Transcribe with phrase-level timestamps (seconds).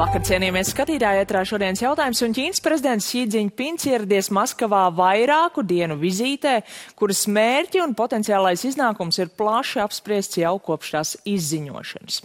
[0.00, 6.54] Labvakar, cienījamies skatītāji, ietrā šodienas jautājums, un Ķīnas prezidents Šīdziņpins ieradies Maskavā vairāku dienu vizītē,
[6.96, 12.16] kuras mērķi un potenciālais iznākums ir plaši apspriests jau kopš tās izziņošanas.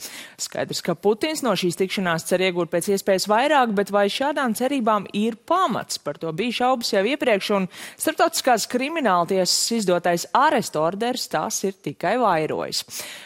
[0.46, 5.12] Skaidrs, ka Putins no šīs tikšanās cer iegūt pēc iespējas vairāk, bet vai šādām cerībām
[5.12, 6.00] ir pamats?
[6.00, 7.68] Par to bija šaubas jau iepriekš, un
[8.00, 12.86] starptautiskās krimināltiesas izdotais arestu orders tās ir tikai vairojis.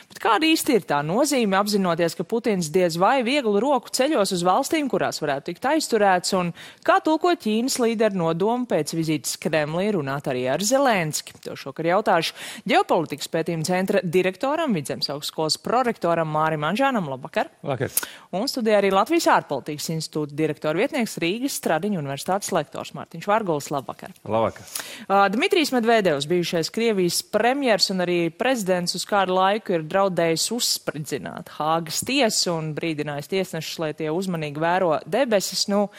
[0.09, 4.41] Bet kāda īsti ir tā nozīme, apzinoties, ka Putins diez vai vieglu roku ceļos uz
[4.45, 6.49] valstīm, kurās varētu tikt aizturēts, un
[6.85, 11.35] kā tulko Ķīnas līderu nodomu pēc vizītes Kremlī runāt arī ar Zelenski?
[11.45, 12.33] To šokar jautāšu
[12.69, 17.11] ģeopolitikas pētījuma centra direktoram, Vidzemes augstskolas prorektoram Mārim Anžānam.
[17.13, 17.51] Labvakar!
[17.61, 17.93] Vakar.
[18.33, 23.69] Un studijā arī Latvijas ārpolitikas institūta direktora vietnieks Rīgas Stradiņu universitātes lektors Mārtiņš Vargulis.
[23.73, 24.17] Labvakar!
[24.25, 24.65] Labvakar.
[25.05, 31.51] Uh, Dmitrijs Medvedevs, bijušais Krievijas premjers un arī prezidents uz kādu laiku ir draudējis uzspridzināt
[31.57, 35.67] Hāgas tiesu un brīdinājis tiesnešus, lai tie uzmanīgi vēro debesis.
[35.71, 35.89] Nu,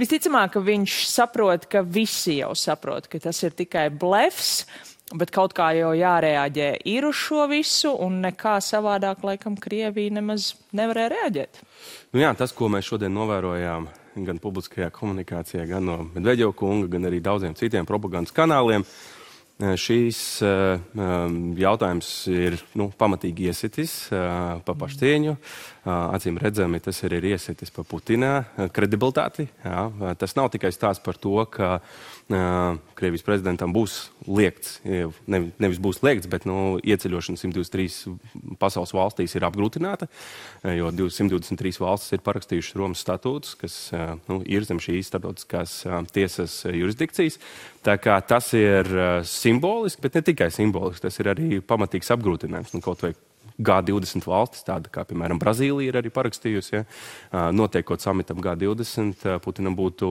[0.00, 4.66] visticamāk, ka viņš saprot, ka visi jau saprot, ka tas ir tikai blefs.
[5.14, 10.48] Bet kaut kā jau jārēģē ir uz šo visu, un nekā savādāk, laikam, Krievija nemaz
[10.74, 11.60] nevarēja reaģēt.
[12.10, 13.86] Nu jā, tas, ko mēs šodien novērojām
[14.26, 18.82] gan publiskajā komunikācijā, gan no Medveģeva kunga, gan arī daudziem citiem propagandas kanāliem,
[19.56, 20.18] šīs
[21.56, 25.36] jautājums ir nu, pamatīgi iesitis pa paštieņu.
[25.86, 28.32] Acīm redzami, tas arī ir iesitis pa Putina
[28.74, 29.46] kredibilitāti.
[29.64, 29.86] Jā.
[30.20, 31.78] Tas nav tikai stāsts par to, ka
[32.26, 34.80] Krievijas prezidentam būs liekts,
[35.30, 40.08] nevis būs liekts, bet nu, ieceļošana 123 pasaules valstīs ir apgrūtināta,
[40.74, 43.76] jo 123 valstis ir parakstījušas Romas statūtus, kas
[44.26, 45.76] nu, ir zem šīs starptautiskās
[46.16, 47.38] tiesas jurisdikcijas.
[47.86, 48.90] Tā kā tas ir
[49.22, 52.74] simboliski, bet ne tikai simboliski, tas ir arī pamatīgs apgrūtinājums.
[52.74, 53.14] Nu, kaut vai
[53.56, 56.74] G20 valstis, tāda kā piemēram Brazīlija, ir arī parakstījusi.
[56.74, 56.82] Ja?
[57.56, 60.10] Notiekot samitam G20, Putinam būtu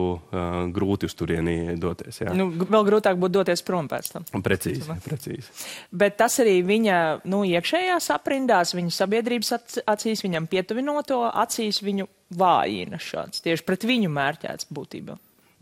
[0.74, 2.22] grūti uz turieni doties.
[2.24, 2.34] Ja?
[2.34, 4.26] Nu, vēl grūtāk būtu doties prom pēc tam.
[4.42, 5.54] Precīzi, precīzi.
[5.94, 6.98] Bet tas arī viņa
[7.30, 9.54] nu, iekšējās aprindās, viņa sabiedrības
[9.86, 13.44] acīs, viņam pietuvinoto acīs viņu vājina šāds.
[13.46, 15.14] Tieši pret viņu mērķēts būtībā.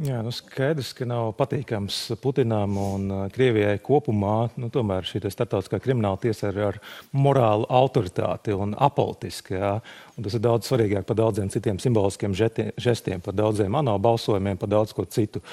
[0.03, 4.49] Jā, nu skaidrs, ka nav patīkams Putinam un Krievijai kopumā.
[4.59, 6.79] Nu, tomēr šī starptautiskā krimināla tiesa ir ar
[7.15, 9.55] morālu autoritāti un apolitiski.
[9.55, 9.77] Jā.
[10.19, 14.73] Un tas ir daudz svarīgāk par daudziem citiem simboliskiem žestiem, par daudziem ANO balsojumiem, par
[14.73, 15.45] daudz ko citu.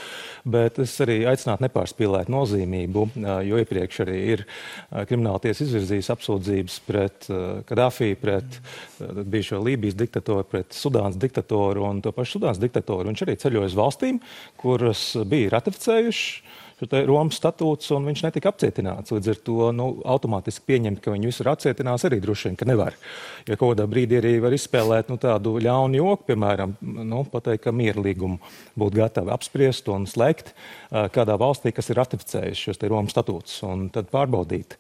[0.42, 3.06] Bet es arī aicinātu nepārspīlēt nozīmību,
[3.46, 4.46] jo iepriekš arī ir
[4.90, 7.30] krimināla tiesa izvirzījusi apsūdzības pret
[7.70, 8.58] Kadāfī, pret
[8.98, 13.10] bijušo Lībijas diktatoru, pret Sudānas diktatoru un to pašu Sudānas diktatoru.
[13.10, 14.22] Viņš arī ceļoja uz valstīm,
[14.62, 16.50] kuras bija ratificējušas
[16.90, 19.14] Romas statūts, un viņš netika apcietināts.
[19.14, 22.98] Līdz ar to nu, automātiski pieņemt, ka viņu visur apcietinās, arī droši vien, nevar.
[23.46, 28.02] Ja kādā brīdī arī var izspēlēt nu, tādu ļaunu joku, piemēram, nu, pateikt, ka mieru
[28.08, 28.42] līgumu
[28.80, 30.56] būtu gatavi apspriest un slēgt
[30.90, 34.80] kādā valstī, kas ir ratificējusi šos Romas statūtus, un tad pārbaudīt,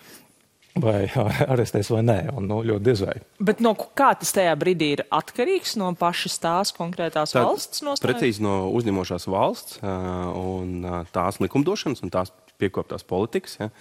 [0.80, 1.06] vai
[1.54, 2.20] arestēs vai nē.
[2.36, 3.18] Un, nu, ļoti diez vai.
[3.44, 8.06] Bet no kā tas tajā brīdī ir atkarīgs no pašas tās konkrētās Tā, valsts nostājas?
[8.06, 13.58] Precīzi no uzņemošās valsts un tās likumdošanas un tās piekoptās politikas.
[13.60, 13.72] Ja.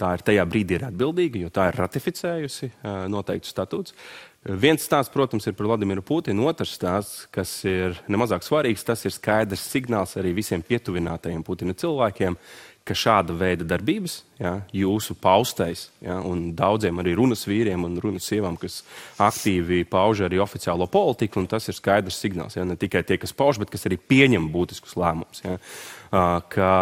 [0.00, 2.70] Tā ir tajā brīdī ir atbildīga, jo tā ir ratificējusi
[3.12, 3.94] noteiktu statūtus.
[4.42, 9.14] Viens stāsts, protams, ir par Vladimiru Putinu, otrs stāsts, kas ir nemazāk svarīgs, tas ir
[9.14, 12.34] skaidrs signāls arī visiem pietuvinātajiem Putina cilvēkiem,
[12.82, 18.26] ka šāda veida darbības, ja, jūsu paustais, ja, un daudziem arī runas vīriem un runas
[18.26, 18.80] sievām, kas
[19.22, 22.56] aktīvi pauž arī oficiālo politiku, un tas ir skaidrs signāls.
[22.58, 25.44] Ja, ne tikai tie, kas pauž, bet kas arī pieņem būtiskus lēmumus.
[25.46, 25.54] Ja,
[26.52, 26.72] ka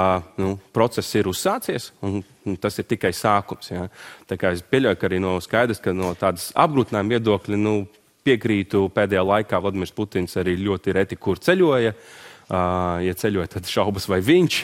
[0.40, 3.68] nu, process ir uzsācies, un, un tas ir tikai sākums.
[3.70, 3.86] Ja.
[4.30, 7.76] Tā kā es pieļauju, ka arī no skaidrs, ka no tādas apgrūtinājuma viedokļa nu,
[8.24, 11.92] piekrītu pēdējā laikā Vladimirs Putins arī ļoti reti kur ceļoja.
[11.92, 14.60] Uh, ja ceļoja, tad šaubas, vai viņš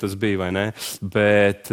[0.00, 0.66] tas bija vai nē.
[1.00, 1.70] Bet,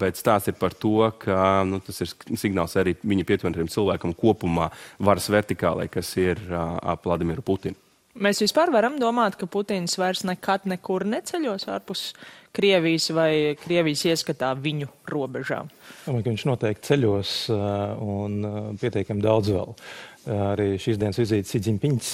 [0.00, 4.70] bet stāsts ir par to, ka nu, tas ir signāls arī viņa pietuvinātiem cilvēkam kopumā,
[5.02, 7.78] varas vertikālai, kas ir ap Vladimiru Putinu.
[8.14, 12.12] Mēs vispār varam domāt, ka Putins vairs nekad nekur neceļos ārpus
[12.54, 15.70] Krievijas vai Krievijas ieskatā viņu robežām.
[16.06, 18.40] Domāju, ka viņš noteikti ceļos un
[18.80, 19.78] pietiekami daudz vēl.
[20.24, 22.10] Arī šīs dienas vizīte Sidziņpiņas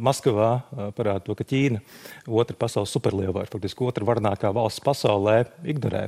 [0.00, 0.62] Maskavā
[0.96, 1.82] parāda to, ka Ķīna,
[2.24, 6.06] otra pasaules superlielvara, faktiski otra varnākā valsts pasaulē, ignorē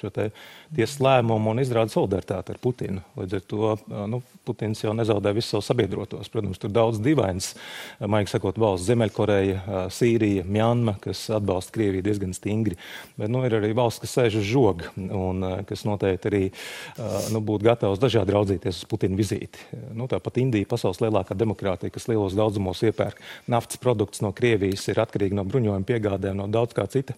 [0.00, 3.04] šo tiesas lēmumu un izrāda solidaritāti ar Putinu.
[3.20, 3.74] Līdz ar to
[4.14, 6.32] nu, Putins jau nezaudē visus savus sabiedrotos.
[6.32, 7.50] Protams, tur daudz dīvainas,
[8.00, 12.80] maigi sakot, valsts Ziemeļkoreja, Sīrija, Mjanma, kas atbalsta Krieviju diezgan stingri.
[13.24, 16.42] Bet nu, ir arī valsts, kas sēž uz žoga un kas noteikti arī
[17.32, 19.64] nu, būtu gatavs dažādi raudzīties uz Putina vizīti.
[19.96, 25.00] Nu, tāpat Indija pasaules lielākā demokrātija, kas lielos daudzumos iepērk naftas produktus no Krievijas, ir
[25.00, 27.16] atkarīga no bruņojuma piegādēm, no daudz kā cita.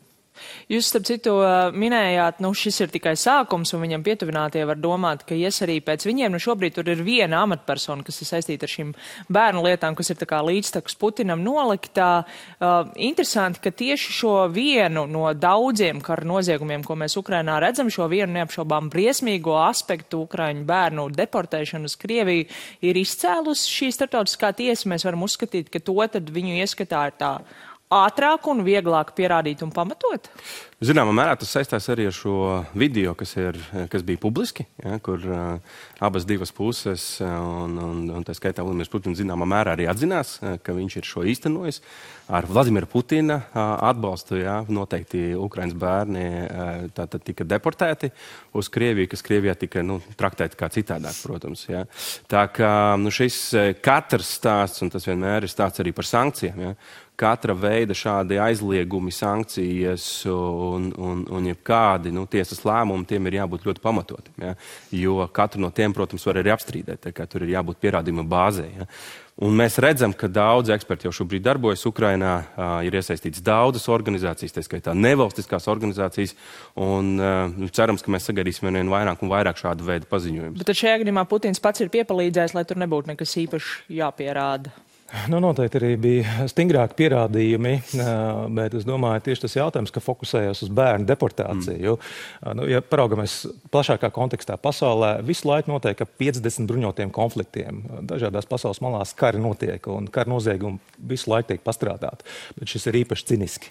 [0.72, 1.34] Jūs, starp citu,
[1.76, 6.06] minējāt, nu šis ir tikai sākums, un viņam pietuvinātie var domāt, ka ies arī pēc
[6.08, 6.34] viņiem.
[6.34, 8.92] Nu šobrīd tur ir viena amatpersona, kas ir saistīta ar šīm
[9.32, 12.10] bērnu lietām, kas ir tā kā līdztekus Putinam noliktā.
[12.58, 18.08] Uh, interesanti, ka tieši šo vienu no daudziem kara noziegumiem, ko mēs Ukrainā redzam, šo
[18.12, 22.48] vienu neapšaubām briesmīgo aspektu Ukraiņu bērnu deportēšanu uz Krieviju,
[22.86, 24.90] ir izcēlus šī starptautiskā tiesa.
[24.90, 27.32] Mēs varam uzskatīt, ka to tad viņu ieskatā ir tā
[27.92, 30.30] ātrāk un vieglāk pierādīt un pamatot?
[30.84, 32.34] Zināmā mērā tas saistās arī ar šo
[32.76, 33.56] video, kas, ir,
[33.88, 38.92] kas bija publiski, ja, kur uh, abas divas puses, un, un, un tā skaitā Vladimirs
[38.92, 40.34] Putins zināmā mērā arī atzinās,
[40.66, 41.80] ka viņš ir šo īstenojis.
[42.26, 48.10] Ar Vladimira Putina uh, atbalstu ja, noteikti Ukraiņas bērni uh, tika deportēti
[48.58, 51.64] uz Krieviju, kas Krievijā tika nu, traktēti kā citādāk, protams.
[51.70, 51.86] Ja.
[52.28, 53.40] Tā kā nu, šis
[53.80, 56.64] katrs stāsts, un tas vienmēr ir stāsts arī par sankcijām.
[56.66, 56.76] Ja,
[57.16, 63.68] katra veida šādi aizliegumi, sankcijas un, un, un jebkādi nu, tiesas lēmumi, tiem ir jābūt
[63.68, 64.48] ļoti pamatotiem.
[64.48, 64.56] Ja?
[64.94, 67.08] Jo katru no tiem, protams, var arī apstrīdēt.
[67.32, 68.66] Tur ir jābūt pierādījuma bāzē.
[68.76, 68.90] Ja?
[69.36, 72.30] Un mēs redzam, ka daudzi eksperti jau šobrīd darbojas Ukrajinā,
[72.88, 76.32] ir iesaistīts daudzas organizācijas, tā skaitā nevalstiskās organizācijas.
[76.80, 80.64] Un, uh, cerams, ka mēs sagaidīsim vien vairāk un vairāk šādu veidu paziņojumus.
[80.64, 84.72] Bet šajā gadījumā Putins pats ir piepalīdzējis, lai tur nebūtu nekas īpaši jāpierāda.
[85.30, 87.72] Nu, noteikti arī bija stingrāki pierādījumi,
[88.56, 91.94] bet es domāju, tieši tas jautājums, ka fokusējās uz bērnu deportāciju.
[91.94, 92.56] Mm.
[92.58, 93.36] Nu, ja paraugamies
[93.70, 97.84] plašākā kontekstā, pasaulē visu laiku notiek ap 50 bruņotiem konfliktiem.
[98.10, 100.82] Dažādās pasaules malās kari notiek un kara noziegumi
[101.12, 102.26] visu laiku tiek pastrādāti.
[102.58, 103.70] Bet šis ir īpaši ciniski.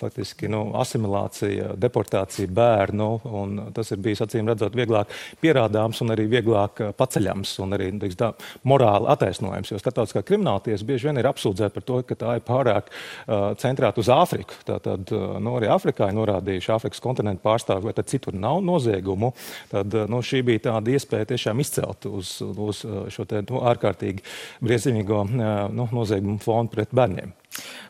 [0.00, 6.26] Faktiski nu, asimilācija, deportācija bērnu, un tas ir bijis acīm redzot vieglāk pierādāms un arī
[6.34, 8.32] vieglāk paceļams un arī teiks, tā,
[8.66, 9.70] morāli attaisnojams.
[9.70, 14.02] Jo starptautiskā krimināltiesa bieži vien ir apsūdzēta par to, ka tā ir pārāk uh, centrēta
[14.02, 14.56] uz Āfriku.
[14.68, 19.32] Tātad uh, nu, arī Āfrikā ir norādījuši Āfrikas kontinentu pārstāvji, vai tad citur nav noziegumu.
[19.72, 22.82] Tad uh, nu, šī bija tāda iespēja tiešām izcelt uz, uz
[23.12, 24.24] šo te, nu, ārkārtīgi
[24.64, 27.36] briesmīgo uh, nu, noziegumu fonu pret bērniem.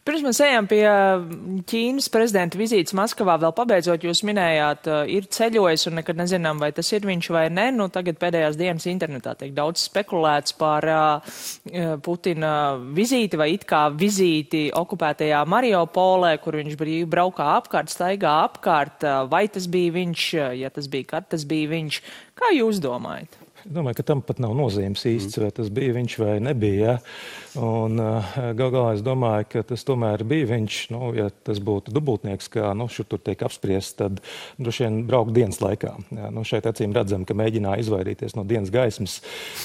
[0.03, 0.82] Pirms mēs ejam pie
[1.70, 6.91] Ķīnas prezidenta vizītes Maskavā, vēl pabeidzot, jūs minējāt, ir ceļojis un nekad nezinām, vai tas
[6.91, 7.69] ir viņš vai nē.
[7.76, 11.37] Nu, tagad pēdējās dienas internetā tiek daudz spekulēts par uh,
[12.03, 12.55] Putina
[12.99, 19.06] vizīti vai it kā vizīti okupētajā Mariupolē, kur viņš brīvi braukā apkārt, staigā apkārt.
[19.31, 20.26] Vai tas bija viņš,
[20.58, 22.03] ja tas bija, kad tas bija viņš?
[22.38, 23.42] Kā jūs domājat?
[23.62, 26.97] Es domāju, ka tam pat nav nozīmes īsts, vai tas bija viņš vai nebija.
[27.62, 30.79] Un, uh, gal galā es domāju, ka tas tomēr bija viņš.
[30.91, 34.19] Nu, ja tas būtu dubultnieks, kā nu, šur tur tiek apspriests, tad
[34.59, 35.93] droši vien braukt dienas laikā.
[36.11, 39.20] Jā, nu, šeit acīm redzam, ka mēģināja izvairīties no dienas gaismas.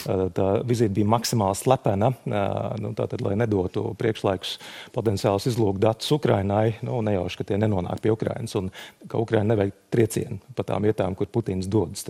[0.05, 4.57] Uh, tā vizīte bija maksimāli slepena, uh, nu, tātad, lai nedotu priekšlaikus
[4.93, 6.75] potenciālus izlūkdatus Ukrainai.
[6.85, 8.69] Nu, nejauši, ka tie nenonāk pie Ukrainas un
[9.09, 12.03] ka Ukraina nevajag triecienu pa tām vietām, kur Putins dodas.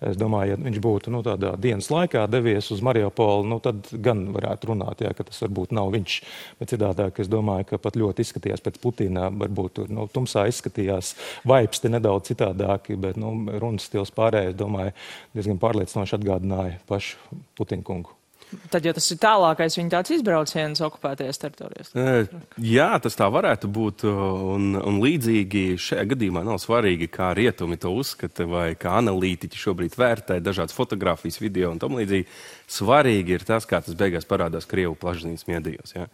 [0.00, 3.90] Es domāju, ja viņš būtu būtu nu, tādā dienas laikā devies uz Mariupolu, nu, tad
[3.92, 6.20] gan varētu runāt, jā, ka tas varbūt nav viņš.
[6.58, 11.14] Bet citādāk es domāju, ka pat ļoti izskatījās pēc Putina, varbūt tur nu, tumsā izskatījās
[11.80, 14.94] te nedaudz citādāki, bet nu, runas stils pārējais, domāju,
[15.34, 17.18] diezgan pārliecinoši atgādināja pašu
[17.56, 18.19] Putina kungu.
[18.70, 21.92] Tad, ja tas ir tālākais viņa tāds izbrauciens okupētajās teritorijās.
[22.58, 24.04] Jā, tas tā varētu būt.
[24.10, 29.98] Un, un līdzīgi šajā gadījumā nav svarīgi, kā rietumi to uzskata vai kā analītiķi šobrīd
[29.98, 32.26] vērtē dažādas fotogrāfijas, video un tam līdzīgi.
[32.70, 35.94] Svarīgi ir tas, kā tas beigās parādās Krievu plašsaziņas medijos.
[35.96, 36.06] Ja?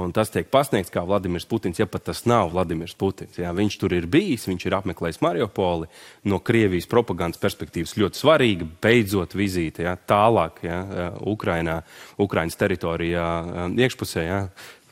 [0.00, 3.36] Un tas tiek pasniegts kā Vladimirs Putins, ja pat tas nav Vladimirs Putins.
[3.40, 3.52] Ja?
[3.56, 5.88] Viņš tur ir bijis, viņš ir apmeklējis Mariupoli.
[6.28, 9.96] No Krievijas propagandas perspektīvas ļoti svarīga beidzot vizīte ja?
[10.00, 10.80] tālāk ja?
[11.28, 11.77] Ukrainā,
[12.20, 13.28] Ukrainas teritorijā
[13.74, 14.26] iekšpusē.
[14.26, 14.42] Ja?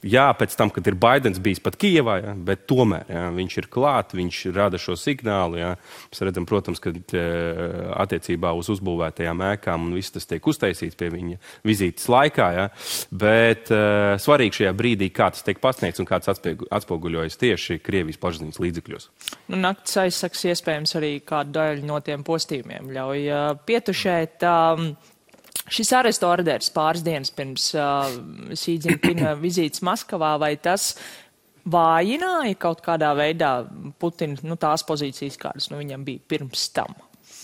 [0.07, 3.69] Jā, pēc tam, kad ir Baidens bijis pat Kijavā, ja, bet tomēr ja, viņš ir
[3.73, 5.59] klāt, viņš rada šo signālu.
[5.59, 5.73] Ja.
[6.13, 7.23] Mēs redzam, protams, ka e,
[7.97, 12.51] attiecībā uz uzbūvētajām ēkām un viss tas tiek uztaisīts pie viņa vizītes laikā.
[12.59, 12.69] Ja.
[13.11, 13.81] Bet e,
[14.23, 19.11] svarīgi šajā brīdī, kā tas tiek pasniegts un kā tas atspoguļojas tieši Krievijas plašsaziņas līdzekļos.
[19.51, 24.45] Nu, nakts aizsaks iespējams arī kādu daļu no tiem postījumiem ļauj uh, pietušēt.
[24.47, 24.91] Um,
[25.67, 28.07] Šis arestu orders pāris dienas pirms uh,
[28.55, 30.93] Sīdzinpina vizītes Maskavā, vai tas
[31.67, 33.51] vājināja kaut kādā veidā
[33.99, 36.95] Putina nu, tās pozīcijas, kādas nu, viņam bija pirms tam?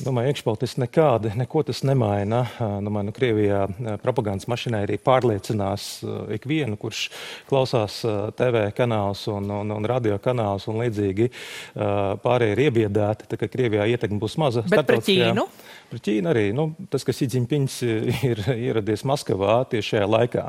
[0.01, 2.47] Domāju, iekšpolitiski nekādi, neko tas nemaina.
[2.57, 3.67] Domāju, nu, Krievijā
[4.01, 5.89] propagandas mašinērija pārliecinās
[6.33, 7.03] ikvienu, kurš
[7.51, 7.99] klausās
[8.39, 11.29] TV kanālus un, un, un radio kanālus un līdzīgi
[12.25, 14.65] pārējie ir iebiedēti, tā ka Krievijā ietekme būs maza.
[14.73, 15.45] Bet pret Ķīnu?
[15.93, 16.47] Pret Ķīnu arī.
[16.57, 17.79] Nu, tas, ka Sīdziņpiņš
[18.31, 20.47] ir ieradies Maskavā tieši šajā laikā,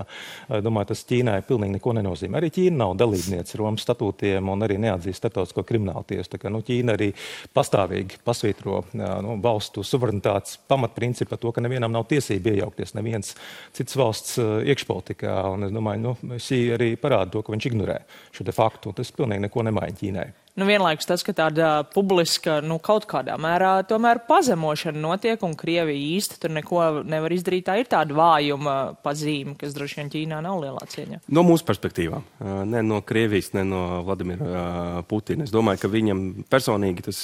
[0.64, 2.40] domāju, tas Ķīnai pilnīgi neko nenozīmē.
[2.40, 6.32] Arī Ķīna nav dalībniece Romas statūtiem un arī neatzīst starptautisko kriminālu tiesu.
[6.32, 7.12] Tā kā nu, Ķīna arī
[7.54, 13.34] pastāvīgi pasvītro nu, valstu suverenitātes pamatprincipu par to, ka nevienam nav tiesība iejaukties neviens
[13.74, 15.36] cits valsts iekšpolitikā.
[15.56, 18.00] Un es domāju, nu, šī arī parāda to, ka viņš ignorē
[18.36, 18.94] šo faktu.
[18.98, 20.30] Tas pilnīgi neko nemaina Ķīnai.
[20.54, 25.98] Nu, vienlaikus tas, ka tāda publiska, nu, kaut kādā mērā tomēr pazemošana notiek, un Krievija
[25.98, 30.60] īsti tur neko nevar izdarīt, tā ir tāda vājuma pazīme, kas droši vien Ķīnā nav
[30.62, 31.24] lielā cieņa.
[31.34, 32.28] No mūsu perspektīvām,
[32.70, 35.48] ne no Krievijas, ne no Vladimira Putina.
[35.48, 36.22] Es domāju, ka viņam
[36.54, 37.24] personīgi tas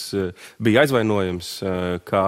[0.57, 1.51] bija aizvainojums,
[2.09, 2.25] kā,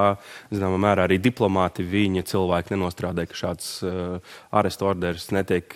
[0.54, 3.72] zināmā mērā, arī diplomāti viņa cilvēki nenostrādāja, ka šāds
[4.54, 5.74] arestu orders netiek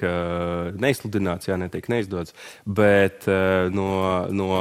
[0.77, 2.37] neizsludināts, jā, netiek neizdots,
[2.69, 3.25] bet
[3.73, 3.89] no,
[4.29, 4.53] no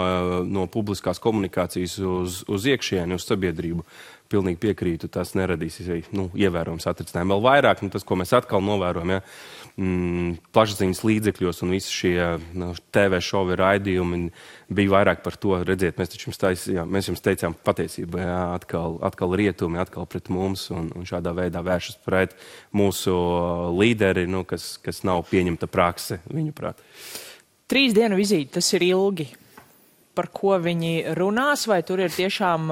[0.54, 3.84] no publiskās komunikācijas uz, uz iekšieni, uz sabiedrību.
[4.32, 5.76] Pilnīgi piekrītu, tas neradīs
[6.16, 7.36] nu, ievērojams atricinājumu.
[7.36, 9.20] Vēl vairāk, nu, tas, ko mēs atkal novērojam, ja,
[9.76, 12.16] mm, plašsaziņas līdzekļos un visi šie
[12.56, 14.22] nu, TV šovi raidījumi
[14.74, 18.98] bija vairāk par to, redziet, mēs, jums, tais, jā, mēs jums teicām patiesību, jā, atkal,
[19.06, 22.34] atkal rietumi, atkal pret mums un, un šādā veidā vēršas pret
[22.74, 23.14] mūsu
[23.76, 26.80] līderi, nu, kas, kas nav pieņemta prakse, viņuprāt.
[27.70, 29.28] Trīs dienu vizīti, tas ir ilgi
[30.14, 32.70] par ko viņi runās, vai tur ir tiešām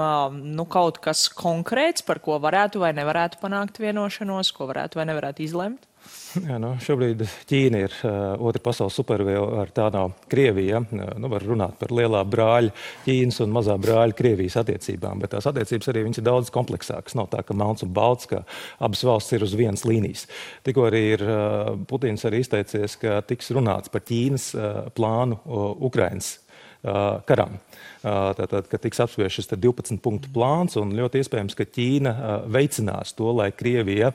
[0.56, 5.44] nu, kaut kas konkrēts, par ko varētu vai nevarētu panākt vienošanos, ko varētu vai nevarētu
[5.46, 5.88] izlemt?
[6.32, 10.80] Jā, nu, šobrīd Ķīna ir uh, otra pasaules supervēja, tā nav Krievija.
[10.90, 12.72] Nu, var runāt par lielā brāļa
[13.04, 17.16] Ķīnas un mazā brāļa Krievijas attiecībām, bet tās attiecības arī ir daudz kompleksākas.
[17.18, 18.42] Nav tā, ka melns un balts, ka
[18.80, 20.24] abas valstis ir uz vienas līnijas.
[20.66, 25.68] Tikko arī ir uh, Putins arī izteicies, ka tiks runāts par Ķīnas uh, plānu uh,
[25.84, 26.38] Ukrainas
[26.82, 27.58] karam.
[28.02, 32.12] Tātad, ka tiks apspriests šis 12 punktu plāns, un ļoti iespējams, ka Ķīna
[32.50, 34.10] veicinās to, lai Krievija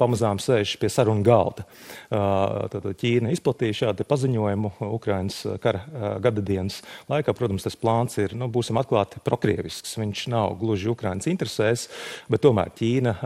[0.00, 1.66] pamazām sēž pie sarunu galda.
[2.08, 5.84] Tātad Ķīna izplatīja šādu paziņojumu Ukrainas kara
[6.24, 6.80] gada dienas
[7.12, 7.36] laikā.
[7.36, 9.98] Protams, tas plāns ir, nu, būsim atklāti, prokrievisks.
[10.00, 11.90] Viņš nav gluži Ukrainas interesēs,
[12.32, 13.18] bet tomēr Ķīna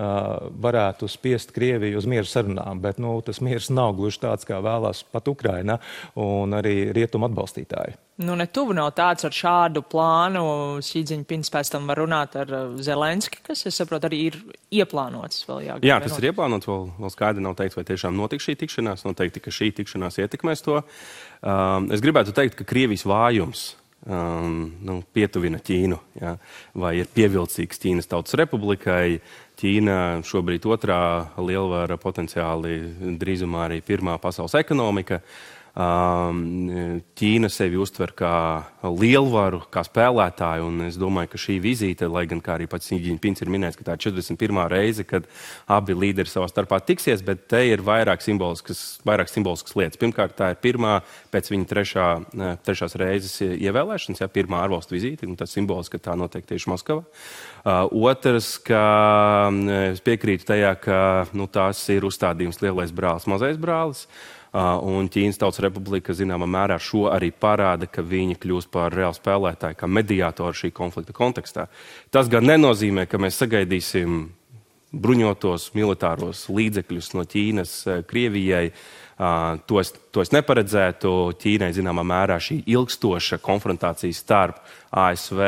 [0.67, 2.83] varētu spiest Krieviju uz mieru sarunām.
[2.83, 5.79] Bet nu, tas miers nav gluži tāds, kā vēlās pat Ukraina
[6.19, 8.01] un arī rietumu atbalstītāji.
[8.21, 10.43] Nu, ne tuvu nav tāds ar šādu plānu.
[10.85, 14.39] Šīdziņpins pēc tam var runāt ar uh, Zelenski, kas, es saprotu, arī ir
[14.77, 15.47] ieplānots.
[15.49, 16.69] Vēl jā, jā tas ir ieplānots.
[16.69, 19.07] Vēl, vēl skaidri nav teikts, vai tiešām notiks šī tikšanās.
[19.09, 20.83] Noteikti, ka šī tikšanās ietekmēs to.
[21.41, 23.63] Um, es gribētu teikt, ka Krievijas vājums
[24.05, 26.35] um, nu, pietuvina Ķīnu, ja?
[26.77, 29.23] vai ir pievilcīgs Ķīnas Tautas Republikai.
[29.61, 29.97] Ķīna
[30.29, 31.01] šobrīd otrā
[31.41, 35.23] lielvara, potenciāli drīzumā arī pirmā pasaules ekonomika.
[35.25, 38.33] Uh, Ķīna sevi uztver kā
[38.85, 43.53] lielvaru, kā spēlētāju, un es domāju, ka šī vizīte, lai gan arī pats Ņģiņpins ir
[43.55, 44.61] minējis, ka tā ir 41.
[44.73, 45.29] reize, kad
[45.71, 50.01] abi līderi savā starpā tiksies, bet te ir vairāk simboliskas, vairāk simboliskas lietas.
[50.01, 50.99] Pirmkārt, tā ir pirmā
[51.33, 52.09] pēc viņa trešā,
[52.67, 57.07] trešās reizes ievēlēšanas, ja pirmā ārvalstu vizīte, un tas simboliski, ka tā notiek tieši Maskavā.
[57.61, 58.83] Uh, otrs, ka
[59.93, 61.01] es piekrītu tajā, ka
[61.37, 64.05] nu, tās ir uzstādījums lielais brālis, mazais brālis.
[64.05, 69.15] Uh, Un Ķīnas Tautas Republika zināmā mērā šo arī parāda, ka viņi kļūst par reālu
[69.15, 71.69] spēlētāju, kā mediātoru šī konflikta kontekstā.
[72.11, 74.25] Tas gan nenozīmē, ka mēs sagaidīsim
[74.91, 77.77] bruņotos militāros līdzekļus no Ķīnas
[78.11, 78.73] Krievijai.
[79.21, 81.11] Uh, to, es, to es neparedzētu.
[81.41, 84.63] Ķīnai zināmā mērā šī ilgstoša konfrontācija starp
[84.97, 85.43] ASV,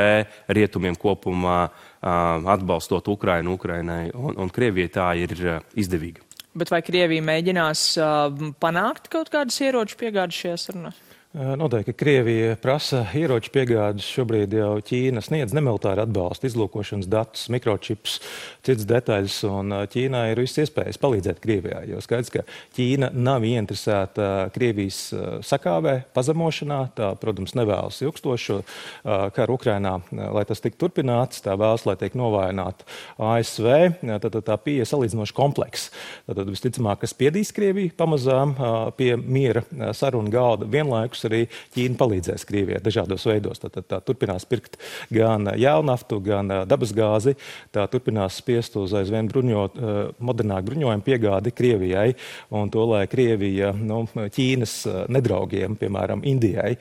[0.53, 6.32] rietumiem kopumā, uh, atbalstot Ukrainu, Ukrainai un, un Krievijai, tā ir uh, izdevīga.
[6.59, 10.99] Bet vai Krievija mēģinās uh, panākt kaut kādas ieroču piegādes šajās sarunās?
[11.33, 14.05] Noteikti, Krievija prasa ieroču piegādes.
[14.05, 18.19] Šobrīd jau Ķīna sniedz nemilitāru atbalstu, izlūkošanas datus, mikročips,
[18.61, 19.39] citas detaļas.
[19.95, 21.87] Ķīnā ir viss iespējas palīdzēt Krievijai.
[21.89, 22.45] Jo skaidrs, ka
[22.77, 24.99] Ķīna nav ieinteresēta Krievijas
[25.49, 26.83] sakāvē, pazemošanā.
[27.01, 28.59] Tā, protams, nevēlas ilgstošu
[29.33, 31.41] karu Ukrainā, lai tas tiktu turpināts.
[31.49, 32.85] Tā vēlas, lai tiek novājināta
[33.17, 33.71] ASV.
[34.05, 35.97] Tad, tad tā pieeja salīdzinoši kompleksa.
[36.29, 38.53] Tad visticamāk, ka spiedīs Krieviju pamazām
[39.01, 39.65] pie miera
[39.97, 43.61] sarunu galda vienlaikus vienlaikus arī Ķīna palīdzēs Krievijai dažādos veidos.
[43.61, 44.79] Tad, tad tā turpinās pirkt
[45.11, 47.37] gan jēlnaftu, gan dabasgāzi.
[47.73, 49.79] Tā turpinās spiest uz aizvien bruņot,
[50.19, 52.15] modernāku bruņojumu piegādi Krievijai.
[52.51, 56.77] Un to, lai Krievija nu, Ķīnas nedraugiem, piemēram, Indijai,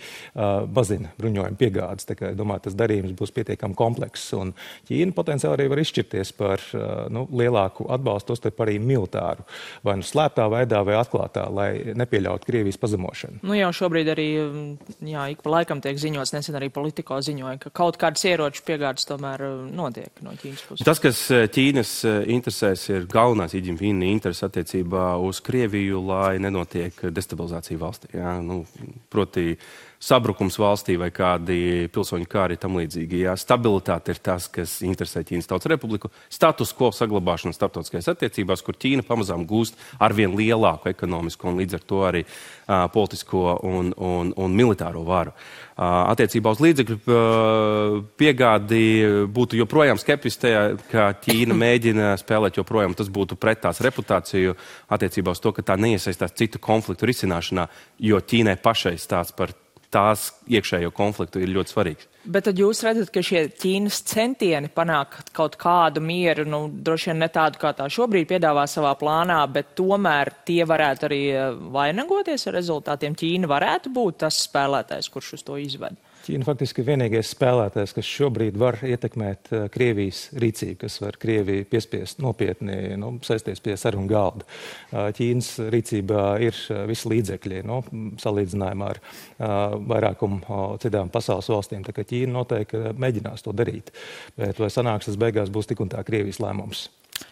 [0.74, 2.08] mazina bruņojumu piegādes.
[2.10, 4.34] Tā kā, domāju, tas darījums būs pietiekami komplekss.
[4.38, 4.54] Un
[4.90, 6.64] Ķīna potenciāli arī var izšķirties par
[7.12, 9.44] nu, lielāku atbalstu, tostarp arī militāru,
[9.84, 13.42] vai nu slēptā veidā, vai atklātā, lai nepieļautu Krievijas pazemošanu.
[13.44, 17.74] Nu, jau šobrīd arī, jā, ik pa laikam tiek ziņots, nesen arī politiko ziņoja, ka
[17.82, 20.86] kaut kādas ieroču piegādes tomēr notiek no Ķīnas puses.
[20.88, 21.22] Tas, kas
[21.56, 21.94] Ķīnas
[22.32, 28.14] interesēs, ir galvenās Iģimfīna interesi attiecībā uz Krieviju, lai nenotiek destabilizācija valstī.
[28.18, 28.64] Jā, nu,
[29.12, 29.56] proti,
[30.02, 33.22] sabrukums valstī vai kādi pilsoņu kāri tam līdzīgi.
[33.28, 36.10] Jā, stabilitāte ir tas, kas interesē Ķīnas Tautas Republiku.
[36.32, 41.86] Status quo saglabāšana starptautiskajās attiecībās, kur Ķīna pamazām gūst arvien lielāku ekonomisko un līdz ar
[41.86, 45.36] to arī uh, politisko un, un, un militāro varu.
[45.82, 48.84] Uh, attiecībā uz līdzekļu uh, piegādi
[49.32, 50.52] būtu joprojām skeptiski
[50.92, 52.96] ka Ķīna mēģina spēlēt joprojām.
[52.98, 54.56] Tas būtu pret tās reputāciju
[54.92, 57.68] attiecībā uz to, ka tā neiesaistās citu konfliktu risināšanā,
[58.02, 59.54] jo Ķīnai pašai stāsts par
[59.92, 62.08] tās iekšējo konfliktu ir ļoti svarīgs.
[62.22, 67.24] Bet tad jūs redzat, ka šie Ķīnas centieni panākt kaut kādu mieru, nu, droši vien
[67.24, 72.46] ne tādu, kā tā šobrīd piedāvā savā plānā, bet tomēr tie varētu arī eh, vainagoties
[72.48, 73.18] ar rezultātiem.
[73.18, 75.98] Ķīna varētu būt tas spēlētājs, kurš uz to izved.
[76.22, 81.66] Ķīna faktiski ir vienīgais spēlētājs, kas šobrīd var ietekmēt uh, Krievijas rīcību, kas var Krieviju
[81.72, 84.46] piespiest nopietni nu, sēsties pie sarunu galda.
[84.46, 87.82] Uh, Ķīnas rīcībā ir uh, visi līdzekļi, nu,
[88.22, 89.00] salīdzinājumā ar
[89.42, 91.82] vairākumu citām pasaules valstīm.
[91.86, 93.90] Tā kā Ķīna noteikti mēģinās to darīt.
[94.38, 96.90] Bet vai sanāks tas beigās būs tik un tā Krievijas lēmums?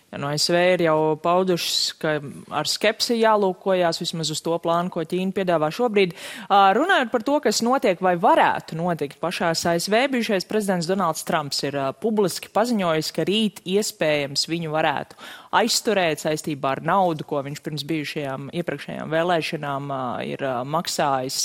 [0.10, 2.16] Ja no ASV ir jau paudušas, ka
[2.58, 6.16] ar skepsi jālūkojās vismaz uz to plānu, ko Ķīna piedāvā šobrīd.
[6.50, 11.78] Runājot par to, kas notiek vai varētu notikt pašās ASV, bijušais prezidents Donalds Trumps ir
[12.02, 15.20] publiski paziņojis, ka rīt iespējams viņu varētu
[15.60, 19.94] aizturēt saistībā ar naudu, ko viņš pirms bijušajām iepriekšējām vēlēšanām
[20.26, 21.40] ir maksājis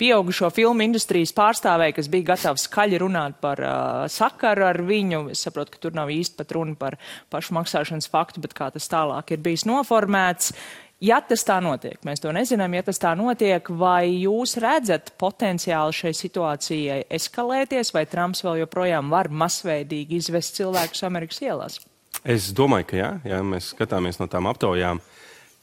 [0.00, 3.60] pieaugušo filmu industrijas pārstāvēji, kas bija gatavi skaļi runāt par
[4.12, 5.26] sakaru ar viņu.
[5.32, 6.98] Es saprotu, ka tur nav īsti pat runa par
[7.32, 10.52] pašu maksāšanu izmantošanas faktu, bet kā tas tālāk ir bijis noformēts.
[11.00, 15.92] Ja tas tā notiek, mēs to nezinām, ja tas tā notiek, vai jūs redzat potenciāli
[15.92, 21.80] šai situācijai eskalēties, vai Trumps vēl joprojām var masveidīgi izvest cilvēkus Amerikas ielās?
[22.22, 25.00] Es domāju, ka jā, ja mēs skatāmies no tām aptaujām,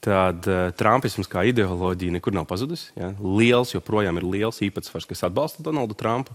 [0.02, 2.88] tad uh, Trumpisms kā ideoloģija nekur nav pazudis.
[2.98, 3.12] Ja?
[3.22, 6.34] Liels, joprojām ir liels īpatsvars, kas atbalsta Donaldu Trumpu.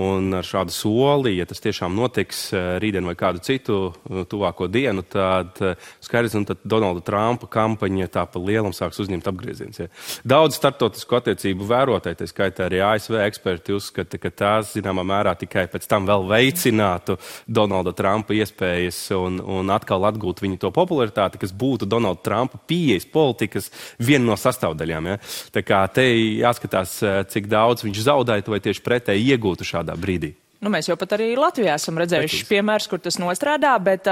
[0.00, 4.64] Un ar šādu soli, ja tas tiešām notiks eh, rītdien vai kādu citu eh, tuvāko
[4.72, 9.82] dienu, tad eh, skaidrs, tad Donalda Trumpa kampaņa tā pa lielam sāks uzņemt apgrieziens.
[9.82, 9.90] Ja.
[10.24, 15.66] Daudz startautisku attiecību vērotāji, tā skaitā arī ASV eksperti, uzskata, ka tās zināmā mērā tikai
[15.68, 21.52] pēc tam vēl veicinātu Donalda Trumpa iespējas un, un atkal atgūt viņa to popularitāti, kas
[21.52, 23.68] būtu Donalda Trumpa pieejas politikas
[24.00, 25.12] viena no sastāvdaļām.
[25.12, 25.20] Ja.
[25.52, 26.96] Tā kā te jāskatās,
[27.28, 30.32] cik daudz viņš zaudētu vai tieši pretēji iegūtu šādu kādā brīdī.
[30.62, 34.06] Nu, mēs jau pat arī Latvijā esam redzējuši piemērus, kur tas nostrādā, bet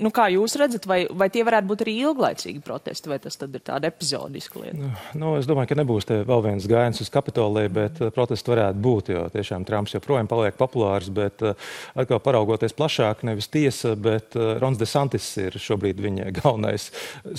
[0.00, 3.58] nu, kā jūs redzat, vai, vai tie varētu būt arī ilglaicīgi protesti, vai tas ir
[3.60, 4.78] tāda epizodiska lieta?
[4.80, 9.10] Nu, nu, es domāju, ka nebūs vēl viens gājiens uz Kapitoliju, bet protesti varētu būt,
[9.12, 15.28] jo tiešām Trumps joprojām paliek populārs, bet atkal paraugoties plašāk, nevis tiesa, bet Rons DeSantis
[15.44, 16.88] ir šobrīd viņa galvenais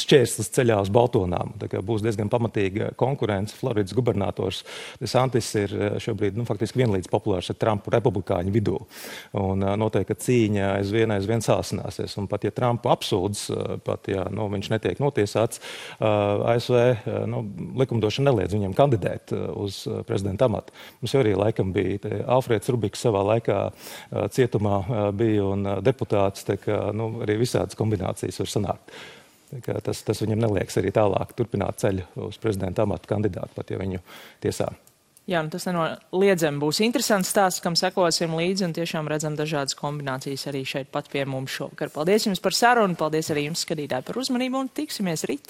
[0.05, 1.55] šķērslis ceļā uz Baltonām.
[1.81, 3.58] Būs diezgan pamatīga konkurence.
[3.58, 4.62] Floridas gubernators
[5.01, 8.78] DeSantis ir šobrīd nu, faktiski vienlīdz populārs ar Trumpu republikānu amerikāņu vidū.
[9.39, 12.15] Un, noteikti, cīņa aizvien, aizvien sāsināsies.
[12.19, 13.45] Un pat ja Trumpu apsūdz,
[13.86, 15.62] pat ja nu, viņš netiek notiesāts,
[16.00, 17.43] ASV nu,
[17.80, 20.74] likumdošana neliedz viņam kandidēt uz prezidenta amatu.
[21.02, 23.60] Mums jau arī laikam bija Alfrēds Rubiks savā laikā
[24.36, 28.98] cietumā bija un deputāts, tā kā nu, arī visādas kombinācijas var sanākt.
[29.86, 34.02] Tas, tas viņam neliekas arī tālāk turpināt ceļu uz prezidenta amatu kandidātu, pat ja viņu
[34.43, 34.74] tiesā.
[35.25, 40.45] Jā, nu tas nenoliedzami būs interesants stāsts, kam sekosim līdzi un tiešām redzam dažādas kombinācijas
[40.51, 41.89] arī šeit pat pie mums šovakar.
[41.95, 45.49] Paldies jums par sarunu, paldies arī jums skatītāji par uzmanību un tiksimies rīt!